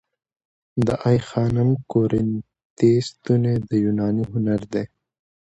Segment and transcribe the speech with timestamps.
[0.85, 4.83] د آی خانم کورینتی ستونې د یوناني هنر دي